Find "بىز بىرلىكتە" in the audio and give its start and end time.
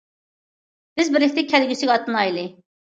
1.01-1.47